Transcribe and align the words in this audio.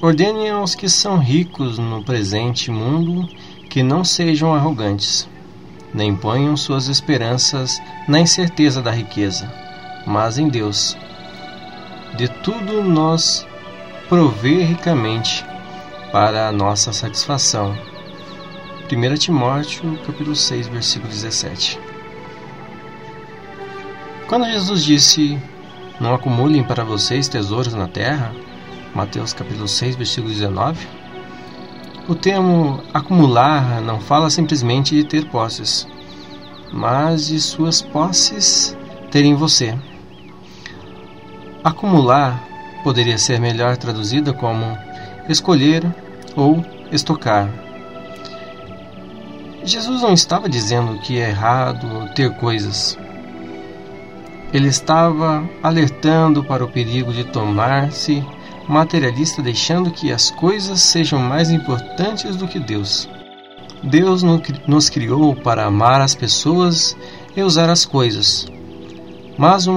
Ordene 0.00 0.48
aos 0.48 0.76
que 0.76 0.88
são 0.88 1.18
ricos 1.18 1.76
no 1.76 2.04
presente 2.04 2.70
mundo 2.70 3.28
que 3.68 3.82
não 3.82 4.04
sejam 4.04 4.54
arrogantes, 4.54 5.28
nem 5.92 6.14
ponham 6.14 6.56
suas 6.56 6.86
esperanças 6.86 7.82
na 8.06 8.20
incerteza 8.20 8.80
da 8.80 8.92
riqueza, 8.92 9.52
mas 10.06 10.38
em 10.38 10.48
Deus. 10.48 10.96
De 12.16 12.28
tudo 12.28 12.80
nos 12.80 13.44
prover 14.08 14.68
ricamente 14.68 15.44
para 16.12 16.46
a 16.46 16.52
nossa 16.52 16.92
satisfação. 16.92 17.76
1 18.90 19.14
Timóteo 19.16 19.98
capítulo 20.06 20.36
6, 20.36 20.68
versículo 20.68 21.10
17. 21.10 21.76
Quando 24.28 24.46
Jesus 24.46 24.84
disse: 24.84 25.36
Não 26.00 26.14
acumulem 26.14 26.62
para 26.62 26.84
vocês 26.84 27.26
tesouros 27.26 27.74
na 27.74 27.88
terra, 27.88 28.32
Mateus 28.98 29.32
capítulo 29.32 29.68
6, 29.68 29.94
versículo 29.94 30.28
19, 30.34 30.88
o 32.08 32.16
termo 32.16 32.82
acumular 32.92 33.80
não 33.80 34.00
fala 34.00 34.28
simplesmente 34.28 34.92
de 34.92 35.04
ter 35.04 35.24
posses, 35.26 35.86
mas 36.72 37.28
de 37.28 37.40
suas 37.40 37.80
posses 37.80 38.76
terem 39.08 39.36
você. 39.36 39.78
Acumular 41.62 42.42
poderia 42.82 43.16
ser 43.18 43.38
melhor 43.38 43.76
traduzida 43.76 44.32
como 44.32 44.76
escolher 45.28 45.86
ou 46.34 46.64
estocar. 46.90 47.48
Jesus 49.62 50.02
não 50.02 50.12
estava 50.12 50.48
dizendo 50.48 50.98
que 50.98 51.20
é 51.20 51.28
errado 51.28 52.12
ter 52.16 52.34
coisas. 52.34 52.98
Ele 54.52 54.66
estava 54.66 55.48
alertando 55.62 56.42
para 56.42 56.64
o 56.64 56.68
perigo 56.68 57.12
de 57.12 57.22
tomar-se 57.22 58.26
materialista, 58.68 59.42
deixando 59.42 59.90
que 59.90 60.12
as 60.12 60.30
coisas 60.30 60.80
sejam 60.82 61.18
mais 61.18 61.50
importantes 61.50 62.36
do 62.36 62.46
que 62.46 62.58
Deus. 62.58 63.08
Deus 63.82 64.22
nos 64.66 64.90
criou 64.90 65.34
para 65.34 65.64
amar 65.64 66.00
as 66.00 66.14
pessoas 66.14 66.96
e 67.36 67.42
usar 67.42 67.70
as 67.70 67.86
coisas. 67.86 68.46
Mas 69.38 69.66
um 69.68 69.74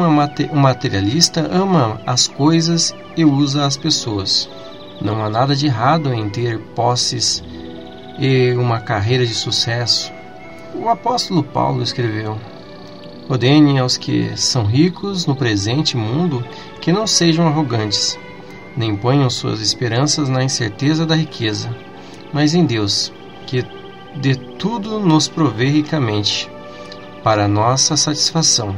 materialista 0.53 1.47
ama 1.51 2.01
as 2.05 2.27
coisas 2.27 2.95
e 3.15 3.23
usa 3.23 3.65
as 3.65 3.77
pessoas. 3.77 4.49
Não 4.99 5.23
há 5.23 5.29
nada 5.29 5.55
de 5.55 5.67
errado 5.67 6.11
em 6.13 6.29
ter 6.29 6.59
posses 6.75 7.43
e 8.19 8.53
uma 8.53 8.79
carreira 8.79 9.25
de 9.25 9.33
sucesso. 9.33 10.11
O 10.73 10.89
apóstolo 10.89 11.43
Paulo 11.43 11.83
escreveu: 11.83 12.37
Ordenem 13.29 13.77
aos 13.77 13.97
que 13.97 14.35
são 14.35 14.65
ricos 14.65 15.25
no 15.25 15.35
presente 15.35 15.95
mundo 15.95 16.43
que 16.81 16.91
não 16.91 17.05
sejam 17.05 17.47
arrogantes, 17.47 18.17
nem 18.75 18.95
ponham 18.95 19.29
suas 19.29 19.61
esperanças 19.61 20.29
na 20.29 20.43
incerteza 20.43 21.05
da 21.05 21.15
riqueza, 21.15 21.75
mas 22.33 22.53
em 22.53 22.65
Deus, 22.65 23.11
que 23.45 23.65
de 24.15 24.35
tudo 24.35 24.99
nos 24.99 25.27
provê 25.27 25.67
ricamente, 25.67 26.49
para 27.23 27.47
nossa 27.47 27.95
satisfação. 27.95 28.75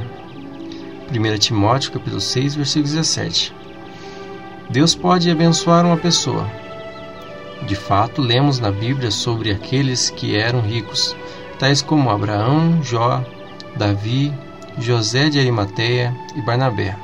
1 1.11 1.37
Timóteo 1.37 1.91
capítulo 1.91 2.19
6, 2.19 2.55
versículo 2.55 2.85
17. 2.85 3.53
Deus 4.69 4.95
pode 4.95 5.29
abençoar 5.29 5.85
uma 5.85 5.97
pessoa. 5.97 6.49
De 7.67 7.75
fato, 7.75 8.21
lemos 8.21 8.59
na 8.59 8.71
Bíblia 8.71 9.11
sobre 9.11 9.51
aqueles 9.51 10.09
que 10.09 10.35
eram 10.35 10.59
ricos, 10.59 11.15
tais 11.57 11.81
como 11.81 12.09
Abraão, 12.09 12.81
Jó, 12.83 13.23
Davi, 13.75 14.33
José 14.77 15.29
de 15.29 15.39
Arimateia 15.39 16.13
e 16.35 16.41
Barnabé. 16.41 16.97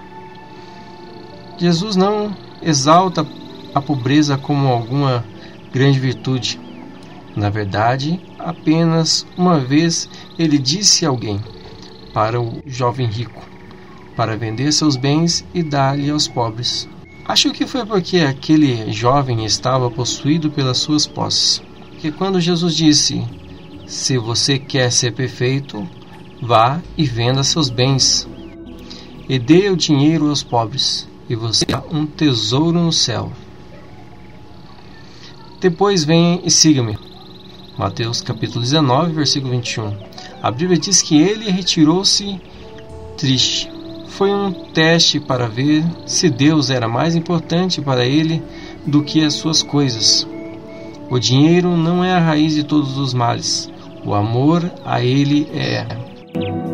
Jesus 1.58 1.96
não 1.96 2.36
exalta 2.62 3.26
a 3.74 3.82
pobreza 3.82 4.38
como 4.38 4.68
alguma 4.68 5.26
grande 5.72 6.00
virtude. 6.00 6.60
Na 7.36 7.50
verdade, 7.50 8.20
apenas 8.38 9.26
uma 9.38 9.60
vez 9.60 10.10
ele 10.38 10.58
disse 10.58 11.06
a 11.06 11.10
alguém, 11.10 11.40
para 12.14 12.42
o 12.42 12.62
jovem 12.66 13.08
rico, 13.08 13.42
para 14.16 14.36
vender 14.36 14.72
seus 14.72 14.96
bens 14.96 15.46
e 15.54 15.62
dar-lhe 15.62 16.10
aos 16.10 16.28
pobres. 16.28 16.88
Acho 17.26 17.52
que 17.52 17.68
foi 17.68 17.86
porque 17.86 18.18
aquele 18.20 18.92
jovem 18.92 19.46
estava 19.46 19.90
possuído 19.92 20.50
pelas 20.50 20.80
suas 20.80 21.06
posses. 21.06 21.62
Que 22.00 22.12
quando 22.12 22.42
Jesus 22.42 22.76
disse: 22.76 23.24
Se 23.86 24.18
você 24.18 24.58
quer 24.58 24.92
ser 24.92 25.14
perfeito, 25.14 25.88
vá 26.42 26.82
e 26.98 27.06
venda 27.06 27.44
seus 27.44 27.70
bens 27.70 28.28
e 29.30 29.38
dê 29.38 29.70
o 29.70 29.78
dinheiro 29.78 30.28
aos 30.28 30.42
pobres, 30.42 31.08
e 31.30 31.36
você 31.36 31.64
terá 31.64 31.84
um 31.92 32.06
tesouro 32.06 32.82
no 32.82 32.92
céu. 32.92 33.32
Depois 35.62 36.04
venha 36.04 36.42
e 36.44 36.50
siga-me. 36.50 36.98
Mateus 37.78 38.22
capítulo 38.22 38.62
19, 38.62 39.14
versículo 39.14 39.52
21. 39.52 39.94
A 40.42 40.50
Bíblia 40.50 40.80
diz 40.80 41.02
que 41.02 41.22
ele 41.22 41.52
retirou-se 41.52 42.42
triste. 43.18 43.70
Foi 44.08 44.32
um 44.32 44.52
teste 44.52 45.20
para 45.20 45.48
ver 45.48 45.84
se 46.06 46.30
Deus 46.30 46.70
era 46.70 46.88
mais 46.88 47.16
importante 47.16 47.82
para 47.82 48.06
ele 48.06 48.42
do 48.86 49.04
que 49.04 49.24
as 49.24 49.36
suas 49.36 49.62
coisas. 49.62 50.28
O 51.10 51.20
dinheiro 51.20 51.78
não 51.78 52.04
é 52.04 52.14
a 52.14 52.20
raiz 52.20 52.54
de 52.56 52.64
todos 52.64 52.98
os 52.98 53.14
males. 53.14 53.70
O 54.06 54.14
amor 54.14 54.70
a 54.86 55.04
ele 55.04 55.48
é. 55.54 56.69